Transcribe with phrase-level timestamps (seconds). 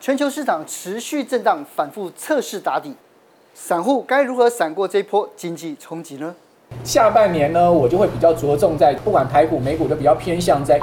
[0.00, 2.94] 全球市场持续震荡，反复测试打底，
[3.52, 6.34] 散户该如何闪过这一波经济冲击呢？
[6.82, 10.80] 下半年呢，我就会比较着重在不管台股、美股都比较偏向在，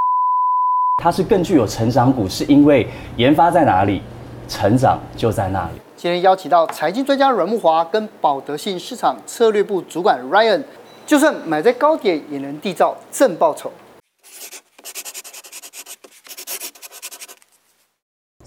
[1.01, 4.03] 它是更具有成长股，是因为研发在哪里，
[4.47, 5.81] 成长就在那里。
[5.96, 10.62] 今天邀请到财经专家阮木华跟保德信市场策略部主管 Ryan，
[11.08, 13.72] 就算买在高点，也能缔造正报酬。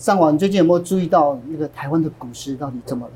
[0.00, 3.12] 上网最近有没有注意到那个台湾的股市到底怎么了？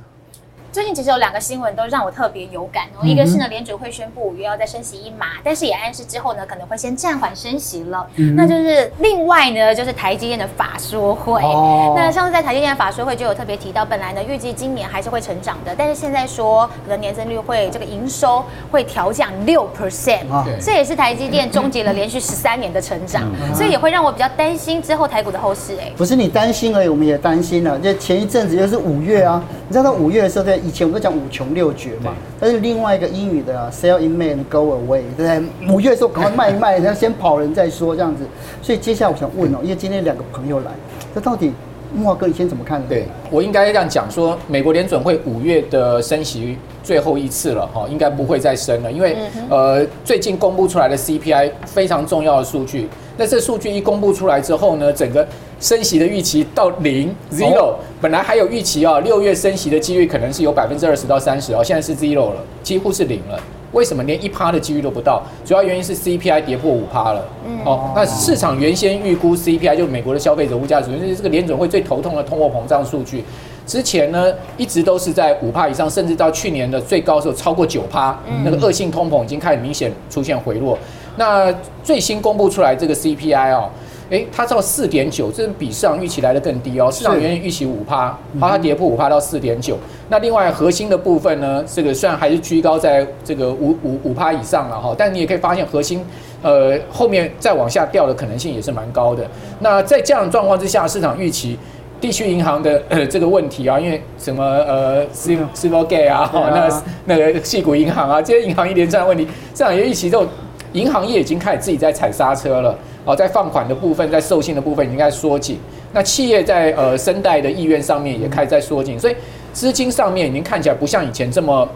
[0.75, 8.05] 最近其实有两个新闻都让我特别有感哦，一个是呢联准会宣布五月要再升息一码，但是也暗示之后呢可能会先暂缓升息了。
[8.17, 11.41] 嗯、那就是另外呢就是台积电的法说会。
[11.43, 20.25] 哦、那上次在台积电的法说会就有特别提到，本来呢预计今年还是会成长的，但是现在说可能年增率会这个营收会调降六 percent，
[20.61, 25.77] 这也是台积电终结了连续十三年的成长，嗯、所以也会让我比较担心之后台股的后市。
[25.81, 27.79] 哎，不是你担心而已，我们也担心了。
[27.79, 30.55] 就前一阵子又是五月啊，你知道到五月的时候在。
[30.65, 35.75] 以前我们都讲五穷六绝嘛，但是另外一个英语的、啊、sell in May and go away，对不对？
[35.75, 38.25] 五月的时候赶快卖一卖，然后先跑人再说这样子。
[38.63, 40.71] 所以接下来我想问哦，因为今天两个朋友来，
[41.15, 41.53] 这到底
[41.95, 42.83] 木华哥你先怎么看？
[42.89, 49.17] 对，我应该这样讲说，美国联准会五月的升息最后一次了哈，应该不会再升了，因为
[49.51, 52.89] 呃最近公布出来的 CPI 非常重要的数据。
[53.17, 55.27] 那这数据一公布出来之后呢，整个
[55.61, 63.41] 升息的预期到零 zero，本来还有预期啊，六月升息的几率可能是有百分之二十到三十哦，现在是 zero 了，几乎是零了。
[63.73, 65.21] 为什么连一趴的几率都不到？
[65.45, 67.25] 主要原因是 CPI 跌破五趴了。
[67.65, 73.25] 哦，那市场原先预估 CPI 就美国的消费者物价指数，就是这个联准会最头痛的通货膨胀数据，
[73.67, 80.79] 之前呢一直都是在五趴以上，甚至到去年的最高时候超过九趴，那个恶性通膨已经开始明显出现回落。
[81.17, 83.71] 那最新公布出来这个 CPI 哦，
[84.11, 86.91] 诶，它到四点九，这比市场预期来的更低哦。
[86.91, 88.09] 市场原先预期五趴，
[88.41, 89.79] 好，它跌破五趴到四点九。
[90.09, 96.05] 那另外核心的部分呢，这个虽然还是居高在这个五五五趴以上了哈，但你也可以发现核心
[96.43, 99.27] 呃后面再往下掉的可能性也是蛮高的。
[99.61, 101.59] 那在这样的状况之下，市场预期
[102.01, 110.27] 地区银行的呃这个问题啊，因为什么呃 Silvergate 啊，那那个系股银行啊，这些银行一连串的问题，市场也预期都。
[110.75, 115.59] 银行业已经开始自己在踩刹车了，哦，在放款的部分，在授信的部分已经开始缩紧。
[115.93, 119.15] 那企业在呃生贷的意愿上面也开始在缩紧，所以
[119.53, 121.67] 资金上面已经看起来不像以前这么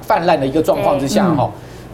[0.00, 1.50] 泛滥的一个状况之下哈，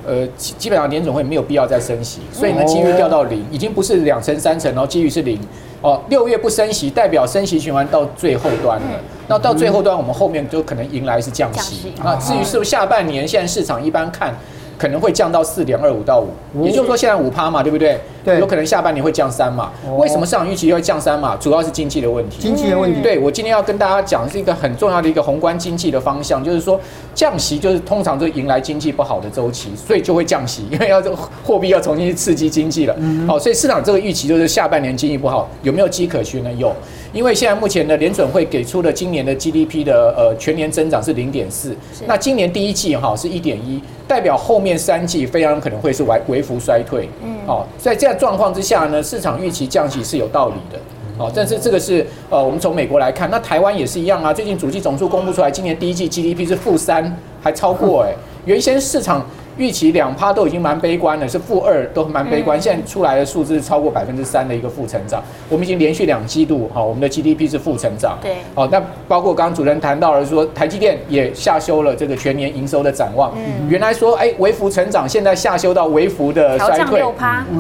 [0.07, 5.41] 呃，基本上联总会没有必要再升息，所以呢，几率掉到零，已经不是两成三成，然后几率是零。
[5.81, 9.01] 哦，六月不升息，代表升息循环到最后端了。
[9.29, 11.93] 那到最后端，我们后面就可能迎来是降息。
[12.03, 14.35] 那至于是不是下半年，现在市场一般看。
[14.77, 18.01] 可能会降到四点二五到五，也就是说现在五趴嘛，对不对？
[18.25, 19.71] 对，有可能下半年会降三嘛。
[19.99, 21.37] 为什么市场预期会降三嘛？
[21.37, 22.39] 主要是经济的问题。
[22.41, 23.03] 经济的问题。
[23.03, 26.81] 对，我今天要跟大家讲是一个很重要的一个宏观经济的方向，就是说
[27.15, 32.97] 降息就是通常就迎来经济不好的周期，所以就会降息，因为要这个货币要重新去刺激经济了。
[33.27, 36.51] 好，所以市场这个预期就是下半年经济不好，有没有迹可循呢？
[36.55, 36.75] 有。
[37.15, 41.73] 因为现在目前的联准会给出的今年的 GDP 的呃全年增长是零点四，
[42.09, 47.09] 那今年第一季哈是一点一，代表后面三季非常可能会是微微幅衰退。
[47.23, 50.79] 嗯，哦，在这样状况之下呢，市场预期降息是有道理的。
[51.17, 54.35] 哦，但是这个是呃我们从美国来看，那台湾也是一样啊。
[54.35, 58.13] 最近主计总数公布出来，今年第一季 GDP 是负三，还超过哎，
[58.45, 59.25] 原先市场。
[59.57, 62.61] 预期两趴都已经蛮悲观了，是负二都蛮悲观。
[62.61, 68.19] 现在出来的数字是超过百分之三的一个负成长，我们已经连续两季度哈，我们的 GDP 是负成长。
[68.23, 73.33] 对，好，那包括刚刚主持人谈到了说，台积电也下修了这个全年营收的展望。
[73.37, 77.03] 嗯，原来说哎微幅成长，现在下修到微幅的衰退。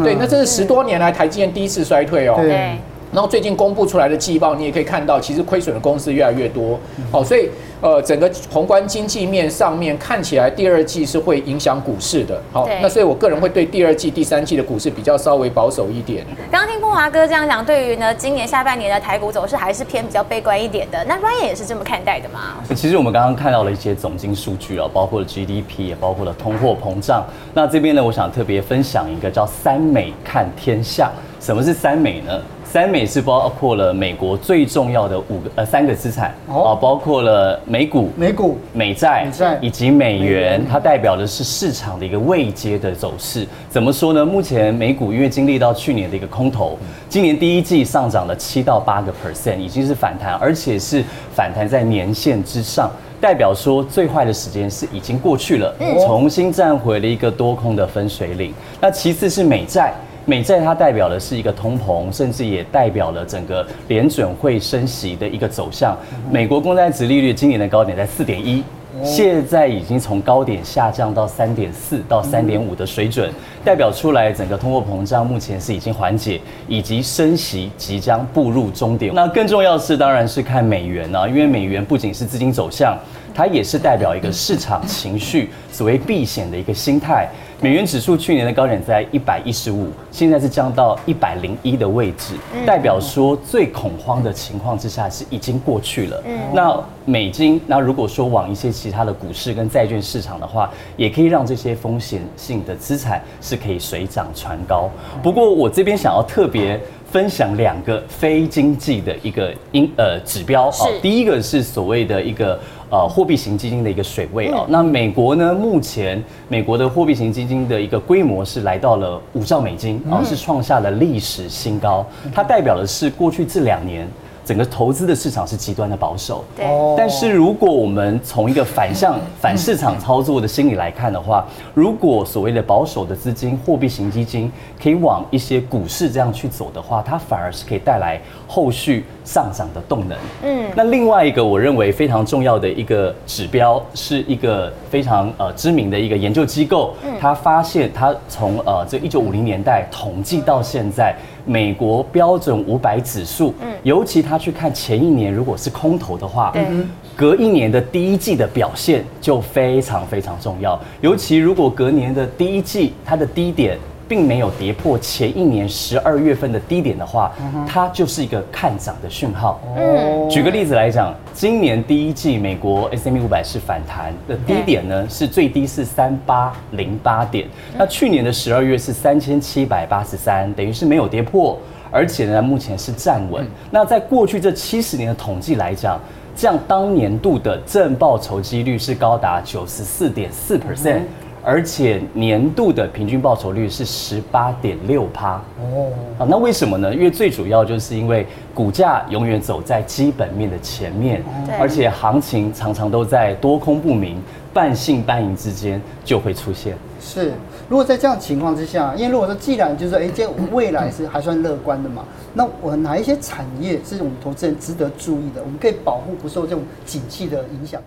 [0.03, 2.35] 对，那这是十多年来台积电第一次衰退哦。
[2.37, 2.71] 对。
[3.15, 6.79] 然后最近公布出来的季报，你也可以看到，其实亏损的公司越来越多。
[7.13, 7.49] 好，所以
[7.81, 12.43] 呃，整个宏观经济面上面看起来，第二季是会影响股市的。
[12.53, 16.27] 好，那所以我个人会对第二季、第三季的股市比较稍微保守一点。
[16.51, 21.05] 刚刚听慕驊哥这样讲，对于呢今年下半年的台股走势还是偏比较悲观一点的。
[21.05, 22.57] 那 Ryan 也是这么看待的吗？
[22.75, 27.25] 其实我们刚刚看到了一些总经数据啊，包括了 GDP，也包括了通货膨胀。
[27.53, 31.13] 那这边呢，我想特别分享一个叫“三美看天下”。
[31.39, 32.41] 什么是三美呢？
[32.75, 43.47] 三美是包括了美国最重要的五个呃三个资产啊，包括了美股、美股、美债、美债以及美元，它代表的是市场的一个未接的走势。
[43.71, 44.27] 怎么说呢？
[44.27, 46.77] 目前美股因为经历到去年的一个空头，
[47.09, 55.73] 今年第一季上涨了七到八个 percent，已经是反弹，而且是反弹在年线之上，代表说最坏的时间是已经过去了，
[56.05, 58.53] 重新站回了一个多空的分水岭。
[58.81, 59.95] 那其次是美债。
[60.27, 65.97] 美债它代表的是一个通膨，甚至也代表了整个联准会升息的一个走向。
[66.31, 68.63] 美国公债殖利率今年的高点在四点一。
[69.03, 73.29] 现在已经从高点下降到三点四到三点五的水准，
[73.65, 79.13] 代表出来整个通货膨胀目前是已经缓解，以及升息即将步入终点。
[79.13, 82.97] 那更重要的是，当然是看美元啊，因为美元不仅是资金走向，
[83.35, 87.29] 它也是代表一个市场情绪，所谓避险的一个心态。
[87.61, 92.35] 美元指数去年的高点在一百一十五，现在是降到一百零一的位置，
[92.67, 96.23] 代表说最恐慌的情况之下是已经过去了。
[96.53, 104.91] 那美金，那如果说往一些其他的股市跟债券市场的话，也可以让这些风险性的资产是可以水涨船高。
[105.23, 106.79] 不过我这边想要特别
[107.11, 112.61] 分享两个非经济的一个因呃指标啊，第一个是所谓的一个。
[112.95, 115.53] 呃，货币型基金的一个水位哦，那美国呢？
[115.53, 122.07] 目前美国的货币型基金的一个规模是来到了五兆美金，然后，是创下了历史新高。
[122.33, 124.07] 它代表的是过去这两年。
[124.45, 126.67] 整个投资的市场是极端的保守，对。
[126.97, 134.53] 但是如果我们从一个反向、 反市场操作的心理来看的话，如果所谓的保守的资金、货币型基金
[134.83, 140.19] 可以往一些股市这样去走的话，它反而是可以带来后续上涨的动能。
[140.43, 140.71] 嗯。
[140.77, 151.15] 那另外一个我认为非常重要的一个指标，是一个非常呃知名的一个研究机构，他发现他从呃这一九五零年代统计到现在。
[151.45, 156.67] 美国标准五百指数，嗯，尤其他去看前一年，如果是空头的话，对，
[157.15, 160.81] 隔一年的第一季的表现就非常非常重要。
[161.01, 163.79] 尤其如果隔年的第一季它的低点
[164.09, 167.33] 并没有跌破前一年十二月份的低点的话，
[167.67, 169.61] 它就是一个看涨的讯号。
[169.77, 177.47] 嗯，举个例子来讲，今年第一季美国 S&P 五百是反弹的低点呢，是最低是三八零八点。
[177.77, 181.59] 那去年的十二月是三千七百八十三，等于是没有跌破，
[181.91, 183.47] 而且呢，目前是站稳。
[183.71, 185.99] 那在过去这七十年的统计来讲，
[186.37, 191.03] 这样当年度的正报酬几率是高达九十四点四 percent。
[191.45, 196.95] 而且年度的平均报酬率是十八点六趴哦，啊，那为什么呢？
[196.95, 201.23] 因为最主要就是因为股价永远走在基本面的前面，
[201.61, 204.19] 而且行情常常都在多空不明、
[204.55, 206.75] 半信半疑之间就会出现。
[206.99, 207.35] 是，
[207.69, 215.43] 如果在这样情况之下，因为如果说既然就是说，哎，这未来是还算乐观的嘛，那我哪一些产业是我们投资人值得注意的？
[215.43, 217.83] 我们可以保护不受这种景气的影响。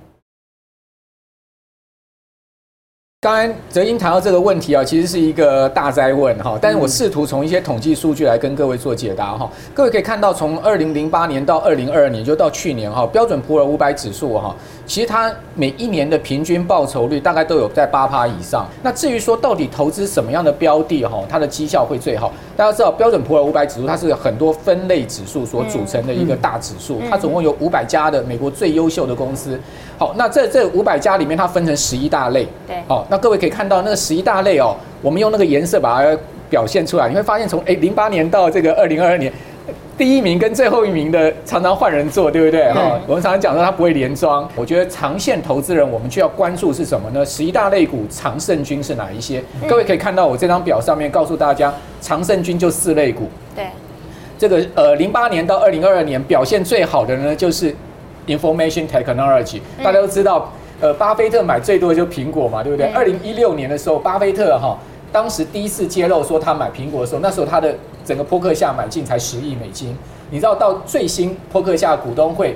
[3.27, 9.51] 刚刚哲英谈到这个问题啊，其实是一个大灾问哈，但是我试图从一些统计数据来跟各位做解答哈。
[9.73, 14.55] 各位可以看到，从二零零八年到二零二二年，就到去年哈，标准普尔五百指数哈，
[14.87, 18.65] 其实它每一年的平均报酬率大概都有在八趴以上。
[18.81, 22.31] 那至于说到底投资什么样的标的哈，它的绩效会最好？
[22.55, 29.59] 大家知道标准普尔五百指数它是很多分类指数所组成的一个大指数，它总共有五百家的美国最优秀的公司。
[29.97, 32.47] 好，那这这五百家里面，它分成十一大类。
[32.65, 36.17] 对，好，那各位可以看到那个十一大类哦，我们用那个颜色把它
[36.49, 39.33] 表现出来，你会发现从诶零八年到这个二零二二年，
[39.97, 42.71] 第一名跟最后一名的常常换人做，对不对？
[42.71, 44.47] 哈，我们常常讲说它不会连庄。
[44.55, 47.25] 我觉得长线投资人我们就要关注是什么呢？
[47.25, 49.43] 十一大类股常胜军是哪一些？
[49.67, 53.29] 各位可以看到我这张表上面告诉大家，常胜军就四类股。
[53.55, 53.65] 对，
[54.37, 57.75] 这个呃零八年到二零二二年表现最好的呢就是。
[58.27, 62.87] Information Technology，大家都知道，呃，巴菲特买最多的就是苹果嘛，对不对？
[62.87, 64.77] 二零一六年的时候，巴菲特哈，
[65.13, 67.73] 当时第一次揭露说他买苹果的时候，那时候他的
[68.07, 69.93] 整个扑克夏买进才十亿美金。
[70.29, 72.55] 你知道到最新扑克夏股东会，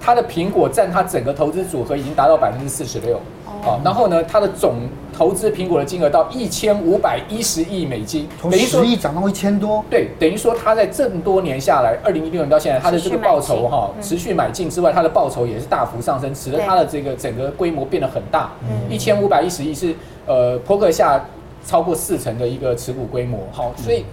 [0.00, 3.20] 他的苹果占他整个投资组合已经达到百分之四十六。
[3.64, 4.74] 哦，然后呢，他的总
[5.16, 9.84] 投资苹果的金额到一千五百一十亿美金，从十亿涨到一千多。
[9.88, 18.50] 对，等于说他在这么多年下来，二零一六年到现在，他的这个报酬哈，持续买进之外，他的报酬也是大幅上升，使得他的这个整个规模变得很大。
[18.90, 19.94] 一千五百一十亿是
[20.26, 21.24] 呃，扑克下
[21.64, 23.38] 超过四成的一个持股规模。
[23.52, 24.04] 好，所以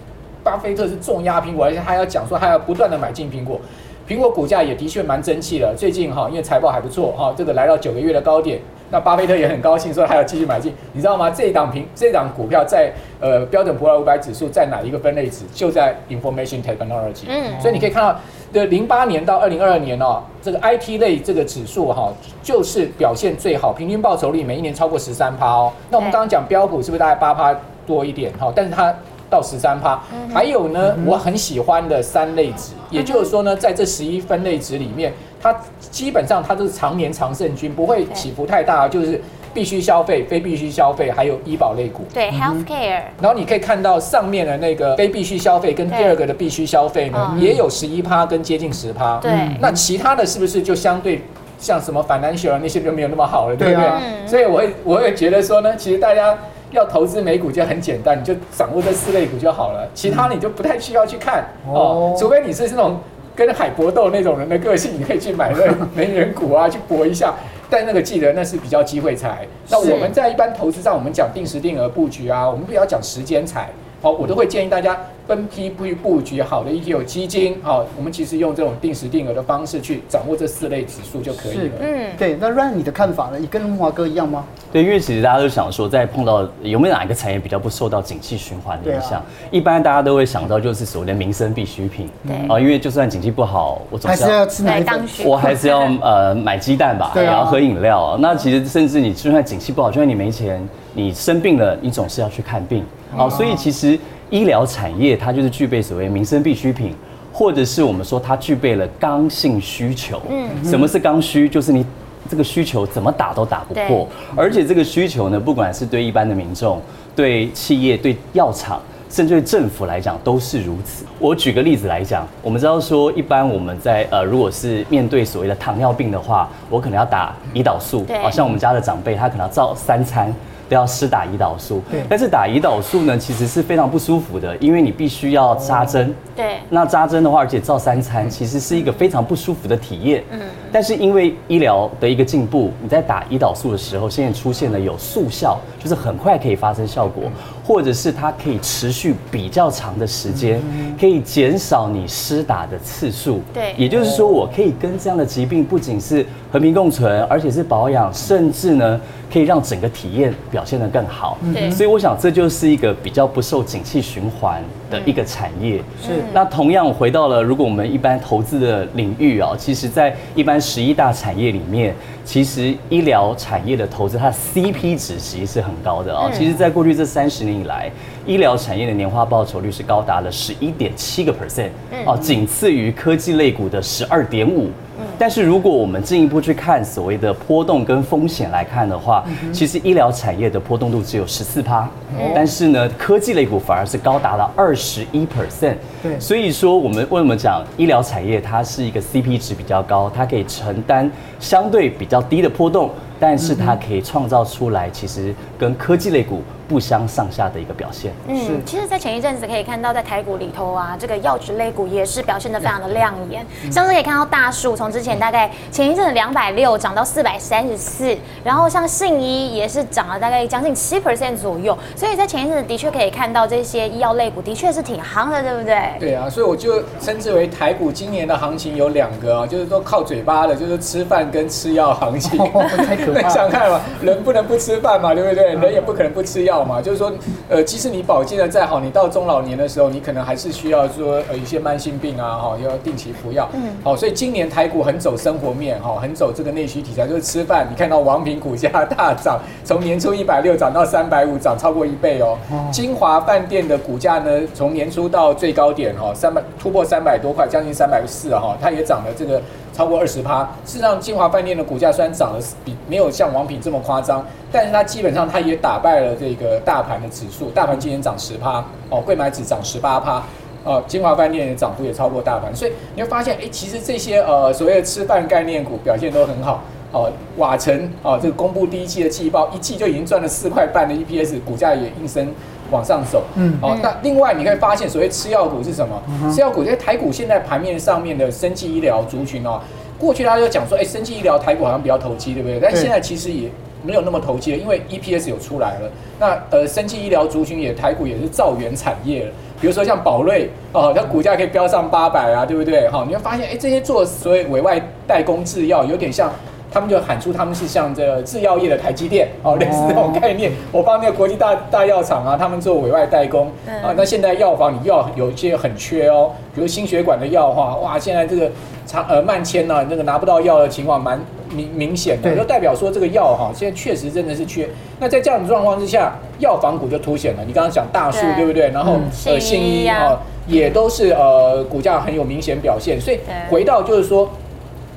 [0.50, 3.62] 巴菲特是重压苹果，而且他要讲说他要不断的买进苹果，
[4.08, 5.75] 苹果股价也的确蛮争气的。
[5.77, 8.60] 最近哈，因为财报还不错哈，这个来到九个月的高点。
[8.91, 11.29] 那巴菲特也很高兴，说他要继续买进，你知道吗？
[11.29, 15.46] 这一档平这一档股票在呃标准普尔五百指数在哪一个分类值？
[15.53, 17.25] 就在 Information Technology。
[17.27, 18.20] 嗯，所以你可以看到，
[18.51, 25.72] 的零八年到二零二二年哦，这个 IT 类这个指数哈，就是表现最好，平均报酬率每一年超过十三趴哦。
[25.91, 28.51] 那我们刚刚讲标普是不是大概八趴多一点哈？
[28.56, 28.91] 但是它
[29.29, 30.00] 到十三趴。
[30.33, 39.21] 还有呢，我很喜欢的三类值，也就是说呢，在这十一分类值里面，它基本上它都是常年常胜军，不会起伏太大，就是。
[39.51, 42.03] 必须消费、非必须消费，还有医保类股。
[42.13, 43.01] 对，healthcare。
[43.19, 49.17] 然后你可以看到上面的那个非必须消费跟第二个的必须消费呢，也有十一趴跟接近十趴。
[49.17, 49.31] 对。
[49.59, 51.24] 那其他的是不是就相对
[51.57, 54.27] 像什么 financial 那些就没有那么好了，对不对？
[54.27, 56.38] 所以我会我会觉得说呢，其实大家
[56.72, 63.00] 要投资美股就很简单，你就掌握这四类股就好了，其他你就不太需要去看哦，除非你是那种
[63.36, 67.34] 跟海搏斗那种人的个性，你可以去买那能源股啊，去搏一下。
[67.72, 69.48] 但那个记得那是比较机会财。
[69.70, 73.70] 那我们在一般投资上，我们讲定时定额布局啊，我们不要讲时间财。
[74.01, 77.58] 好，我都会建议大家分批布布局好的 ETF 基金。
[77.62, 81.74] 好，我们其实用这种定时定额的方式去掌握这四类指数就可以了。
[81.82, 82.38] 嗯，对。
[82.39, 83.38] 那 Ryan 你的看法呢？
[83.38, 84.46] 你跟慕驊哥一样吗？
[84.72, 89.20] 对，因为其实大家都想说，在碰到有没有哪一个产业比较不受到景气循环的影响？
[89.20, 92.10] 啊、一般大家都会想到就是所谓的民生必需品。
[92.25, 92.38] 对。
[92.48, 98.18] 啊，因为就算景气不好，我总是要，还是要吃奶粉，我还是要呃买鸡蛋吧，然后喝饮料。
[98.22, 102.86] 那其实甚至你就算景气不好，就算你没钱，你生病了，你总是要去看病。
[103.16, 103.98] 好、哦，所以其实
[104.30, 106.94] 医疗产业它就是具备所谓民生必需品，
[107.34, 110.22] 或者是我们说它具备了刚性需求。
[110.30, 111.50] 嗯，什么是刚需？
[111.50, 111.86] 就是你
[112.30, 116.80] 这个需求怎么打都打不破，而且这个需求呢，不管是对一般的民众、
[117.16, 121.04] 对企业、对药厂，甚至对政府来讲都是如此。
[121.18, 130.32] 我举个例子来讲，我们知道说，一般我们在呃，如果是面对所谓的糖尿病的话，我可能要打胰岛素，对，好像我们家的长辈他可能要照三餐。
[130.70, 136.14] 都要施打胰岛素，对但是打胰岛素呢，其实是非常不舒服的，因为你必须要扎针。
[136.36, 136.58] 对。
[136.70, 140.24] 那扎针的话，而且照三餐，其实是一个非常不舒服的体验。
[140.32, 140.40] 嗯。
[140.72, 147.24] 但是因为医疗的一个进步，你在打胰岛素的时候，现在出现了有速效，就是很快可以发生效果，
[147.66, 150.62] 或者是它可以持续比较长的时间，
[151.00, 153.42] 可以减少你施打的次数。
[153.52, 153.74] 对。
[153.76, 159.00] 也就是说，我可以跟这样的疾病不仅是和平共存，而且是保养，甚至呢。
[159.32, 165.77] 可以让整个体验表现得更好，对，所以我想这就是一个比较不受景气循环的一个产业。
[166.01, 171.93] 是，那同样回到了如果我们一般投资的领域啊，其实，在一般十一大产业里面，
[172.24, 176.29] 其实医疗产业的投资它的 CP 值其实是很高的啊。
[176.34, 177.89] 其实，在过去这三十年以来，
[178.25, 181.69] 医疗产业的年化报酬率是高达了十一点七个 percent，
[182.05, 184.69] 哦，仅次于科技类股的十二点五。
[185.17, 191.89] 但是如果我们进一步去看所谓的波动跟风险来看的话，其实医疗产业的波动度只有十四趴，
[192.36, 195.75] 但是呢，科技类股反而是高达了二十一 percent。
[196.01, 206.41] 对，所以说我们为什么讲医疗产业它是一个 CP 值比较高，它可以承担相对比较低的波动，但是它可以创造出来其实跟科技类股。
[206.70, 208.14] 不相上下的一个表现。
[208.28, 213.44] 嗯，是其实，在前一阵子可以看到，在台股里头啊，这个药局类股也是表现的非常的亮眼。
[213.72, 221.76] 像是可以看到大树从之前大概前一阵子两百六涨到四百三十四，然后像信医也是涨了大概将近七 percent 左右。
[221.96, 225.82] 所以在前一阵子的确可以看到这些医药类股的确是挺夯的，对不对？
[226.00, 232.38] 对啊，所以我就称之为台股今年的行情有两个啊，就是说靠嘴巴的，就是吃饭跟吃药行情。
[232.86, 233.30] 太可怕了！
[233.34, 235.56] 想看嘛，人不能不吃饭嘛，对不对？
[235.56, 236.59] 人也不可能不吃药。
[236.84, 237.12] 就是说，
[237.50, 243.50] 呃，即使你保健的再好，你到中老年的时候，你可能还是需要说，呃，一些慢性病啊，哈，要定期服药。
[243.54, 243.62] 嗯。
[243.84, 247.68] 好，所以今年台股很走生活面，哈，很走这个内需题材，就是吃饭。
[247.70, 252.38] 你看到王品股价 大涨，从年初一百六涨到三百五，涨超过一倍哦。
[252.72, 259.42] 金华饭店的股价呢，从年初到最高点，哈，三百突破三百多块，将近三百四哈，它也涨了这个。
[259.79, 270.21] 超过二十趴，事实上，金华饭店的股价虽然涨得比没有像王品这么夸张，但是它基本上它也打败了这个大盘的指数，大盘今年涨十趴，哦，贵买指涨十八趴，
[270.65, 282.29] 哦，金华饭店的涨幅也超过大盘，所以你会发现，哎，其实这些呃所谓的吃饭概念股表现都很好，哦，瓦城哦，这个公布第一季的季报，一季就已经赚了四块半的 EPS，股价也应声
[282.72, 286.02] 往上走，嗯，哦，那另外你可以发现，所谓吃药股是什么？
[286.34, 289.60] 吃药股因为台股现在盘面上面的生技医疗族群哦，
[289.98, 292.60] 过去大家就讲说，哎，生技医疗台股好像比较投机，对不对？
[292.62, 293.50] 但现在其实也
[293.84, 295.90] 没有那么投机了，因为 EPS 有出来了。
[296.20, 302.90] 那呃，生技医疗族群也台股也是造元产业了，比如说像宝瑞哦，它股价可以飙上八百啊，对不对？
[302.90, 306.32] 哈，你会发现，哎，这些做所谓委外代工制药，有点像。
[306.72, 310.52] 他们就喊出他们是像这制药业的台积电哦，类似这种概念。
[310.72, 313.94] 我帮那个国际大大药厂啊，他们做委外代工啊。
[313.98, 318.52] 那现在药房你药有一些很缺哦，比如心血管的药哈，哇，现在这个
[318.86, 321.20] 长呃慢签呐，那个拿不到药的情况蛮
[321.52, 324.70] 明明显的，就代表说这个药哈，现在确实真的是缺。
[325.00, 327.44] 那在这样的状况之下，药房股就凸显了。
[327.48, 328.70] 你刚刚讲大树对不对？
[328.70, 333.02] 然后呃信一啊，也都是呃股价很有明显表现。
[333.02, 334.30] 所以回到就是说。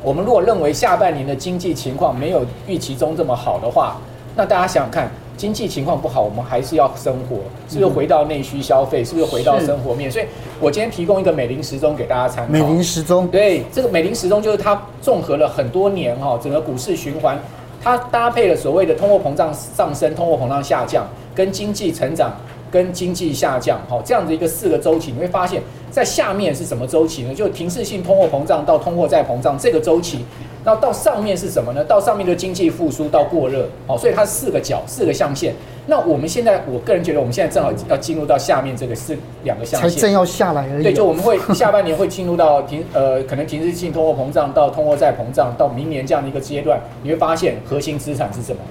[0.03, 3.97] 我们如果认为下半年的经济情况没有预期中这么好的话，
[4.35, 7.37] 那大家想想看，经济情况不好，我们还是要生活，
[7.69, 9.05] 是不是回到内需消费？
[9.05, 10.11] 是不是回到生活面？
[10.11, 10.25] 所以
[10.59, 12.53] 我今天提供一个美林时钟给大家参考。
[12.53, 17.39] 美林时钟，对，这个美林时钟就是它综合了很多年哈，整个股市循环，
[17.81, 22.33] 它搭配了所谓的通货膨胀上升、通货膨胀下降，跟经济成长。
[22.73, 27.35] 跟经济下降，好，这样的一个四个周期，你会发现在下面是什么周期呢？
[27.35, 30.25] 就停滞性通货膨胀到通货再膨胀这个周期，
[30.65, 31.85] 那到上面是什么呢？
[31.85, 35.55] 到上面的经济复苏到过热，好，所以它是四个角，四个象限。
[35.87, 39.15] 那我们现在，我个人觉得我们现在正好要进入到下面这个四
[39.45, 40.85] 两个象限，才正要下来而已。
[40.85, 48.63] 对，就我们会 下半年会进入到停呃，可能停滞性通货膨胀到通货再膨胀到明年这样的一个阶段，你会发现核心资产是什么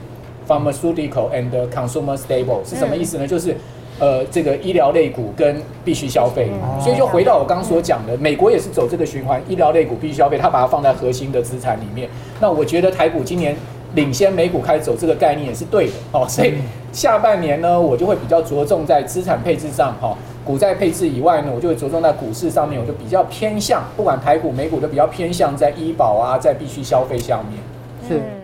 [0.48, 3.27] ？Pharmaceutical and consumer stable 是什么意思呢？
[3.27, 3.55] 就是
[4.01, 6.50] 呃，这个医疗类股跟必须消费，
[6.81, 12.10] 所以就回到我刚刚所讲的，美国也是走这个循环，医疗类股必须消费，它把它放在核心的资产里面。
[12.39, 13.55] 那我觉得台股今年
[13.93, 16.55] 领先美股开始走这个概念也是对的哦，所以
[16.91, 27.62] 下半年呢，我就会比较着重在资产配置上哈，股债配置以外呢，我就会着重在股市上面，我就比较偏向，不管台股美股都比较偏向在医保啊，在必须消费上面。
[28.10, 28.40] 是。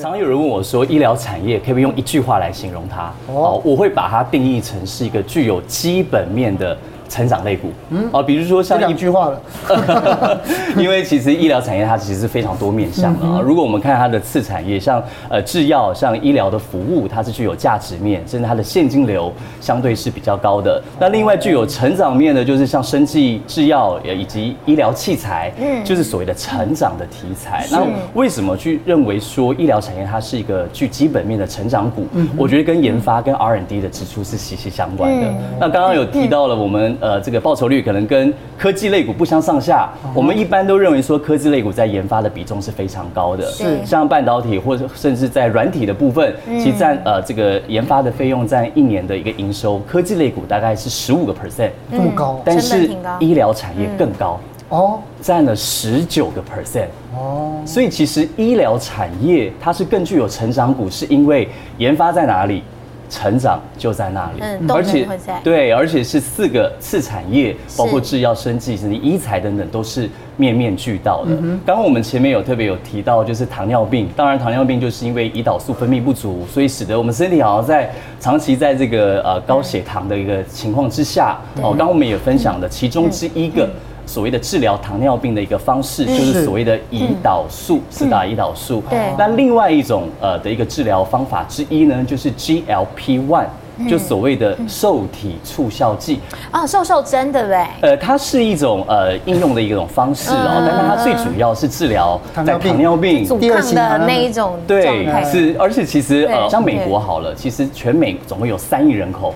[0.00, 3.14] 常常有人问我说，医疗产业可不可以用一句话来形容它？
[3.28, 6.76] 哦，我会把它定义成是一个具有基本面的。
[7.08, 10.40] 成长类股，嗯，啊，比如说像一句话了，
[10.76, 13.40] 因为其实医疗产业它其实是非常多面向的啊。
[13.40, 20.82] 如果我们看它的次产业，像呃制药、像医疗的服务，它是具有价值面，甚至它的现金流相对是比较高的。
[20.98, 27.66] 那另外具有成长面的，就是像生技制药以及医疗器材，嗯，就是所谓的成长的题材。
[27.70, 32.06] 那为什么去认为说医疗产业它是一个具基本面的成长股？
[32.36, 35.34] 我觉得跟研发跟 R&D 的支出是息息相关的。
[35.60, 36.93] 那刚刚有提到了我们。
[37.00, 39.88] 呃，这个报酬率可能跟科技类股不相上下。
[40.14, 43.44] 我们一般都认为说，科技类股在研发的比重是非常高的。
[43.50, 52.40] 是，像半导体或者甚至在软体的部分，其实占呃这个研发的费用占一年的一个营收，科技类股大概是十五个 percent，这么高。
[52.44, 56.86] 但是医疗产业更高哦，占了十九个 percent
[57.16, 57.60] 哦。
[57.66, 62.62] 所以其实医疗产业它是更具有成长股，是因为研发在哪里？
[63.08, 65.06] 成长就在那里，嗯，而且
[65.42, 71.36] 对，而且是四个次产业，包括制药、生技、甚至医材等等，都是面面俱到的。
[71.64, 81.38] 刚刚我们前面有特别有提到，就是糖尿病，当然糖尿病就是因为胰岛素分泌不足，所以使得我们身体好像在长期在这个呃高血糖的一个情况之下。
[81.56, 83.68] 哦，刚刚我们也分享了其中之一个。
[84.06, 88.82] 所谓的治疗糖尿病的一个方式，就是所谓的胰岛素，四大胰岛素。
[88.90, 89.12] 对。
[89.18, 93.46] 那另外一种呃的一个治疗方法之一呢，就是 GLP-1，
[93.88, 96.20] 就所谓的受体促效剂。
[96.50, 97.66] 啊，瘦瘦针对不对？
[97.80, 104.58] 呃，它是一种呃应用的一种方式哦，但是它最主要是治疗在糖尿病阻抗的那一种。
[104.66, 109.34] 对，是，而且其实呃，像美国好了，其实全美总共有三亿人口。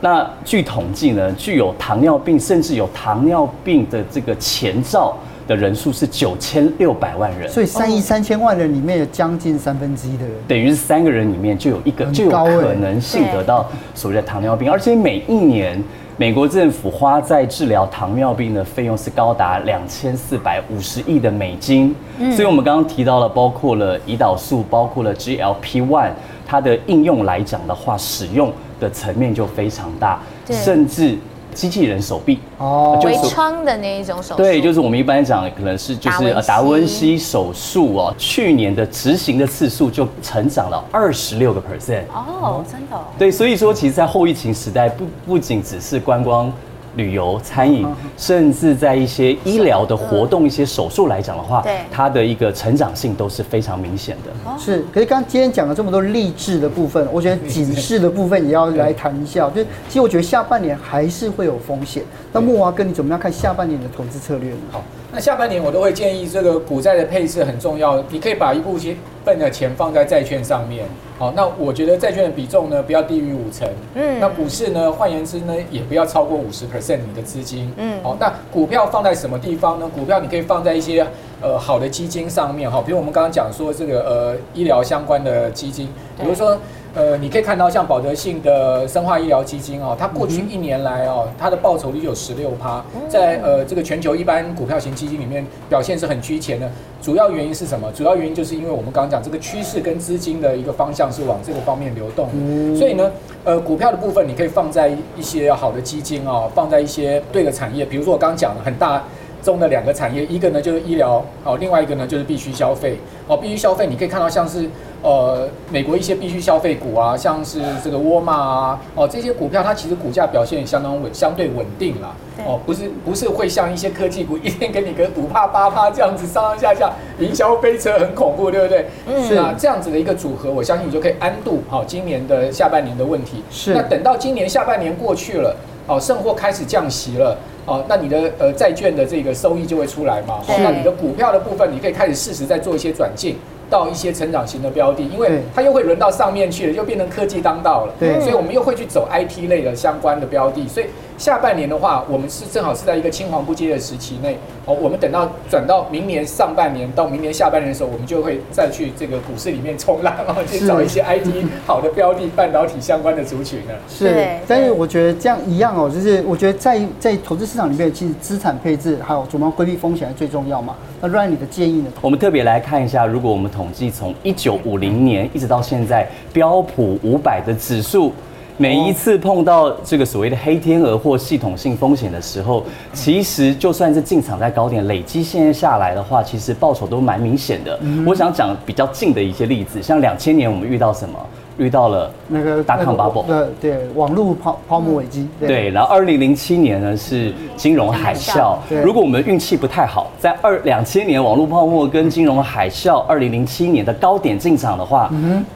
[0.00, 15.82] 那据统计呢，具有糖尿病甚至有糖尿病的这个前兆的人数是九千六百万人，所以三亿三千万人里面有将近三分之一的人，等于是三个人里面就有一个就有可能性得到所谓的糖尿病，而且每一年
[16.16, 21.92] 美国政府花在治疗糖尿病的费用是高达两千四百五十亿的美金，
[22.32, 26.10] 所以我们刚刚提到了，包括了胰岛素，包括了 GLP-1，
[26.46, 28.52] 它的应用来讲的话，使用。
[28.80, 31.16] 的层面就非常大，甚至
[31.54, 37.18] 机器人手臂哦，微创的那一种手术，对，就是我们一般讲可能是就是呃达文西。
[37.18, 46.52] 手术哦，去年的执行的次数就成长了二十六个 percent 哦，真的，对，所以说其实，在后疫情时代，不不仅只是观光。
[46.98, 54.58] 旅游、餐饮，甚至在一些医疗的活动、一些手术来讲的话，对它的一个成长性都是非常明显的。
[54.58, 59.48] 是，可是刚今天讲了这么多励志的部分，我觉得警示的部分也要来谈一下。
[59.50, 62.02] 就其实我觉得下半年还是会有风险。
[62.32, 64.56] 那木华哥，你怎么样看下半年的投资策略呢？
[64.72, 68.02] 好，那下半年我都会建议这个股债的配置很重要。
[68.10, 70.84] 你可以把一部分分的钱放在债券上面。
[71.18, 73.66] 好，那我觉得债券的比重呢，不要低于五成。
[73.94, 77.72] 嗯，那股市呢，换言之呢，也不要超过五十 percent 你的资金。
[77.76, 79.90] 嗯，好，那股票放在什么地方呢？
[79.94, 81.04] 股票你可以放在一些
[81.40, 85.88] 呃好的基金上面哈，比如我们刚刚讲说这个呃医疗相关的基金，
[86.20, 86.56] 比如说。
[86.98, 96.68] 呃，你可以看到像保德信的生化医疗基金哦，它过去一年来哦，它的报酬率有十六趴，在呃这个全球一般股票型基金里面表现是很居前的。
[97.00, 97.88] 主要原因是什么？
[97.92, 102.28] 主要原因就是因为我们刚刚讲这个趋势跟资金的一个方向是往这个方面流动，
[102.76, 103.08] 所以呢，
[103.44, 109.04] 呃，股票的部分你可以放在一些好的基金哦，放在一些对的产业，比如说我刚刚讲的很大
[109.42, 114.68] 中的两个产业，一个呢就是医疗哦，另外一个呢就是必须消费哦，必须消费你可以看到像是。
[115.00, 122.12] 呃，美国一些必需消费股啊，像是这个沃尔玛啊，哦，这些股票它其实股价表现也相当稳，相对稳定啦。
[122.44, 128.86] 哦，不是不是会像一些科技股一天给你个五趴八趴这样子上上下下云霄飞车很恐怖，对不对？
[129.06, 129.24] 嗯。
[129.24, 133.44] 是啊，这样子的一个组合，我相信你就可以安度好今年的下半年的问题。
[133.52, 133.74] 是。
[133.74, 135.54] 那等到今年下半年过去了，
[135.86, 137.38] 哦，盛货开始降息了，
[137.68, 140.40] 哦，那你的呃债券的这个收益就会出来嘛。
[140.48, 140.54] 哦。
[140.62, 143.36] 那你的股票的部分，你可以开始适时再做一些转进。
[143.70, 147.92] 到一些成长型的标的，因为它又会轮到上面去了，又变成科技当道了。
[148.00, 150.86] 对，所以我们又会去走 IT 类的相关的标的，所以。
[151.18, 154.72] 下半年的话，我们是正好是在一个青黄不接的时期内哦。
[154.80, 163.74] 我们等到转到明年上半年到明年下半年的时候，我们就会再去这个股市里面冲浪，然后 去找一些 IT 好的标的、半导体相关的族群呢。
[163.88, 170.76] 是，但是我觉得这样一样哦，就是我觉得在在投资市场里面，其实资产配置还有怎么规避风险最重要嘛。
[171.00, 171.90] 那 Ryan 你的建议呢？
[172.00, 178.12] 我们特别来看一下，如果我们统计从一九五零年一直到现在，标普五百的指数。
[178.60, 187.78] 每一次碰到这个所谓的黑天鹅或系统性风险的时候，其实就算是进场在高点，累积现在下来的话，其实报酬都蛮明显的。
[188.04, 191.18] 我想讲比较近的一些例子，像两千年我们遇到什么？
[191.58, 195.28] 遇到了那个 dot-com bubble，对对，网络泡泡沫危机。
[195.40, 198.56] 对，然后二零零七年呢是金融海啸。
[198.82, 205.12] 如果我们运气不太好，在二两千年网络泡沫跟金融海啸，二零零七年的高点进场的话，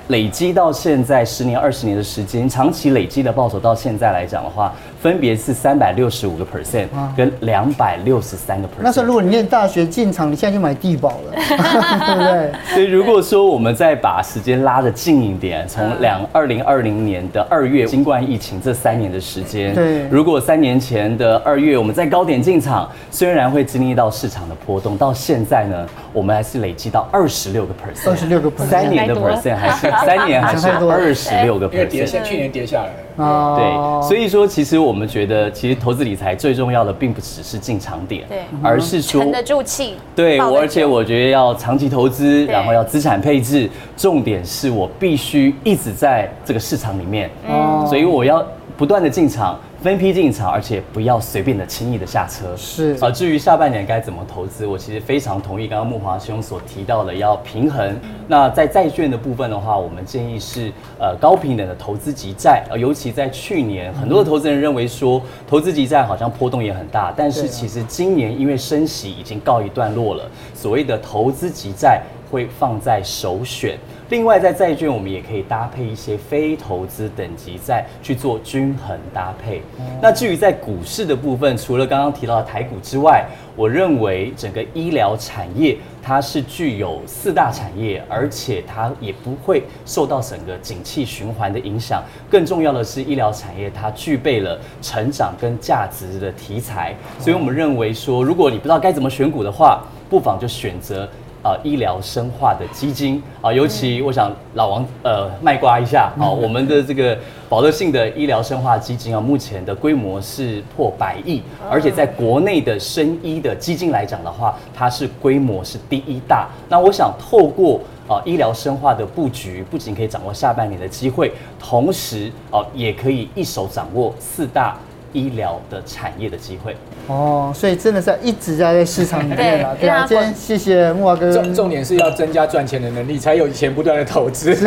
[0.08, 6.86] 累积到现在十年二十年的时间，长期累积的报酬到现在来讲的话，分别是三百六十五个 percent
[7.16, 8.82] 跟两百六十三个 percent。
[8.82, 12.52] 那时候如果你念大学进场，你现在就买地保了， 对不对？
[12.72, 32.92] 所以如果说我们再把时间拉得近一点，从两二零二零年的二月，新冠疫情这三年的时间，对，如果三年前的二月我们在高点进场，虽然会经历到市场的波动，到现在呢，我们还是累积到二十六个 percent，二十六个 percent，三年的 percent 还是 三年还是二十六个 percent，跌去年跌下来。
[33.24, 46.12] 啊，对，所以说其实我们觉得，其实投资理财最重要的并不只是进场点，对，而是说沉得住气，对，我而且我觉得要长期投资，然后要资产配置，重点是我必须一直在。
[46.12, 48.46] 在这个市场里面，嗯，所以我要
[48.76, 52.56] 不断的进场，分批进场，而且不要随便的轻易的下车。
[52.56, 57.98] 是啊，至于下半年该怎么投资，我其实非常同意刚刚木华兄所提到的，要平衡。
[58.28, 72.00] 那在债券的部分的话，我们建议是呃高平等的投资级债，呃，尤其在去年，很多的投资人认为说投资级债好像波动也很大，但是其实今年因为升息已经告一段落了，所谓的投资级债
[72.32, 73.78] 会放在首选。
[74.08, 79.62] 另外，在债券我们也可以搭配一些非投资等级债去做均衡搭配。
[80.00, 92.02] 那至于在股市的部分，除了刚刚提到的台股之外，我认为整个医疗产业它是具有四大产业，而且它也不会受到整个景气循环的影响。
[92.30, 101.08] 更重要的是，医疗产业它具备了成长跟价值的题材，所以我们认为说，如果你不知道该怎么选股的话，不妨就选择。
[101.42, 116.48] 啊，医疗生化的基金啊，尤其我想老王呃卖瓜一下啊，我们的这个保德信的医疗生化基金啊，目前的规模是破百亿，而且在国内的生医的基金来讲的话，它是规模是第一大。
[116.68, 124.76] 那我想透过啊医疗生化的布局，不仅可以掌握下半年的机会，同时啊也可以一手掌握四大。
[125.12, 129.76] 医疗的产业的机会哦，所以真的是一直在在市场里面了。
[129.80, 131.32] 对啊，今天谢谢木华哥。
[131.32, 134.54] 重重点是要增加赚钱的能力，才有钱不断的投资。
[134.54, 134.64] 是，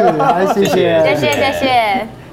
[0.54, 2.25] 谢谢，谢谢，谢谢。